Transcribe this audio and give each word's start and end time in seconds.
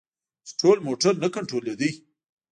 چې 0.47 0.53
ټول 0.59 0.77
موټر 0.87 1.13
نه 1.23 1.29
کنترولیده. 1.35 1.89